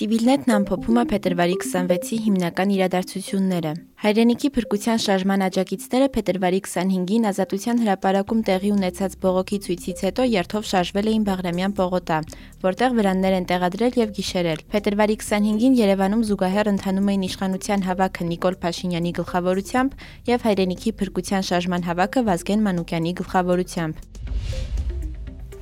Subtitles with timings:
[0.00, 8.40] Սիվիլնետն ամփոփում է փետրվարի 26-ի հիմնական իրադարձությունները։ Հայրենիքի փրկության շարժման աջակիցները փետրվարի 25-ին Ազատության հրապարակում
[8.48, 12.20] տեղի ունեցած բողոքի ցույցից հետո երթով շարժվել էին Բաղրամյան պողոտա,
[12.64, 18.60] որտեղ վրաններ են տեղադրել եւ գիշերել։ Փետրվարի 25-ին Երևանում զուգահեռ ընթանում էին իշխանության հավաքը Նիկոլ
[18.64, 24.06] Փաշինյանի գլխավորությամբ եւ Հայրենիքի փրկության շարժման հավաքը Վազգեն Մանուկյանի գլխավորությամբ։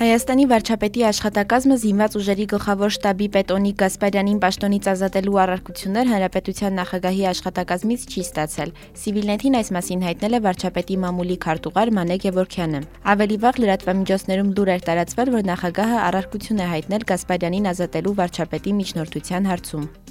[0.00, 7.26] Հայաստանի վարչապետի աշխատակազմը զինված ուժերի գլխավոր շտաբի պետ Օնիկ Գասպարյանին պաշտոնից ազատելու առարկություններ հանրապետության նախագահի
[7.30, 12.80] աշխատակազմից չի ստացել։ Սիվիլնետին այս մասին հայտնել է վարչապետի մամուլի քարտուղար Մանե Գևորքյանը։
[13.12, 19.52] Ավելի վաղ լրատվամիջոցներում լուր էր տարածվել, որ նախագահը առարկություն է հայտնել Գասպարյանին ազատելու վարչապետի միջնորդության
[19.52, 20.09] հարցում։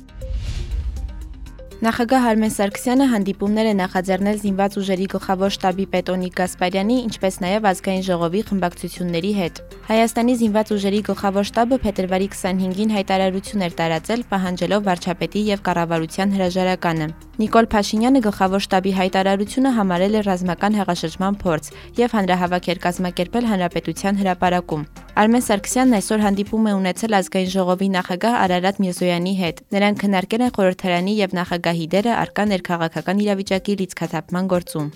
[1.79, 7.67] Նախագահ Արմեն Սարգսյանը հանդիպումներ է նախաձեռնել զինված ուժերի գլխավոր շտաբի պետ Օնիկ Գասպարյանի, ինչպես նաև
[7.69, 14.83] ազգային ժողովի խմբակցությունների հետ։ Հայաստանի զինված ուժերի գլխավոր շտաբը փետրվարի 25-ին հայտարարություն էր տարածել, պահանջելով
[14.89, 17.07] վարչապետի եւ կառավարության հրաժարականը։
[17.39, 21.71] Նիկոլ Փաշինյանը գլխավոր շտաբի հայտարարությունը համարել է ռազմական հեղաշրջման փորձ
[22.03, 24.83] եւ հանրահավաք էր կազմակերպել հանրապետության հրապարակում։
[25.19, 30.55] Արմեն Սարգսյանն այսօր հանդիպում է ունեցել ազգային ժողովի նախագահ Արարատ Միրզոյանի հետ։ Նրանք քննարկել են
[30.55, 34.93] խորհրդարանի եւ նախագահի դերը արկա ներքաղաքական իրավիճակի լիցքաթափման գործում։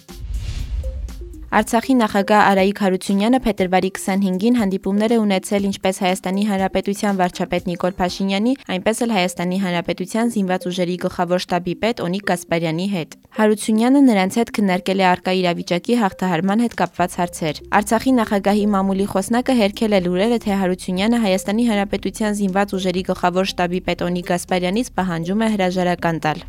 [1.54, 8.54] Արցախի նախագահ Արայիկ Հարությունյանը փետրվարի 25-ին հանդիպումներ է ունեցել ինչպես Հայաստանի Հանրապետության վարչապետ Նիկոլ Փաշինյանի,
[8.74, 14.54] այնպես էլ Հայաստանի Հանրապետության զինված ուժերի գլխավոր շտաբի պետ Օնիկ Գասպարյանի հետ։ Հարությունյանը նրանց հետ
[14.58, 20.40] քննարկել է արկա իրավիճակի հաղթահարման հետ կապված հարցեր։ Արցախի նախագահի մամուլի խոսնակը հերքել է լուրերը,
[20.42, 26.44] թե Հարությունյանը Հայաստանի Հանրապետության զինված ուժերի գլխավոր շտաբի պետ Օնիկ Գասպարյանից պահանջում է հրաժարական տալ։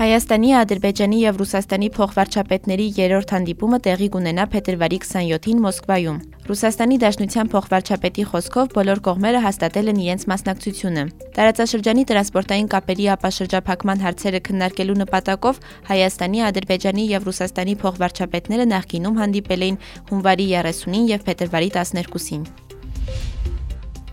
[0.00, 8.24] Հայաստանի, Ադրբեջանի եւ Ռուսաստանի փոխվարչապետների երրորդ հանդիպումը տեղի կունենա փետրվարի 27-ին Մոսկվայում։ Ռուսաստանի Դաշնության փոխվարչապետի
[8.30, 11.04] խոսքով բոլոր կողմերը հաստատել են իրենց մասնակցությունը։
[11.36, 15.62] Տարածաշրջանի տրանսպորտային կապերի ապաշրջափակման հարցերը քննարկելու նպատակով
[15.92, 19.80] Հայաստանի, Ադրբեջանի եւ Ռուսաստանի փոխվարչապետները նախկինում հանդիպել էին
[20.14, 22.69] հունվարի 30-ին եւ փետրվարի 12-ին։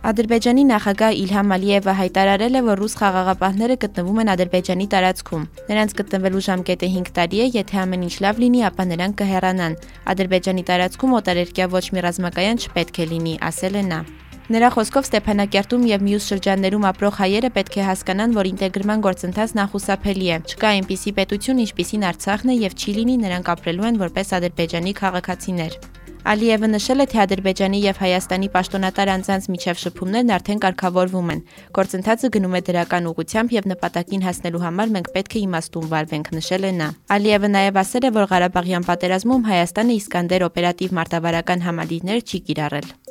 [0.07, 6.44] Ադրբեջանի նախագահ Իլհամ Ալիևը հայտարարել է, որ ռուս խաղաղապահները գտնվում են Ադրբեջանի տարածքում։ Նրանց գտնվելու
[6.45, 9.75] ժամկետը 5 տարի է, եթե ամեն ինչ լավ լինի, ապա նրանք կհեռանան։
[10.13, 14.00] Ադրբեջանի տարածքում օտարերկրյա ոչ մի ռազմակայան չպետք է լինի, ասել է նա։
[14.47, 20.31] Նրա խոսքով Ստեփանակերտում եւ մյուս շրջաններում ապրող հայերը պետք է հասկանան, որ ինտեգրման գործընթացն անխուսափելի
[20.31, 24.97] է։ Չկա այնպիսի պետություն, ինչպիսին Արցախն է եւ չի լինի նրանք ապրելու են որպես ադրբեջանի
[25.03, 25.79] քաղաքացիներ։
[26.27, 31.43] Ալիևը նշել է, թե Ադրբեջանի եւ Հայաստանի պաշտոնատար անձանց միջև շփումներն արդեն կարգավորվում են։
[31.77, 36.67] Գործընթացը գնում է դրական ուղղությամբ եւ նպատակին հասնելու համար մենք պետք է իմաստուն վարվենք, նշել
[36.67, 42.44] է նա։ Ալիևը նաեւ ասել է, որ Ղարաբաղյան պատերազմում Հայաստանը Իսկանդեր օպերատիվ մարտավարական համալիրներ չի
[42.51, 43.06] կիրառել։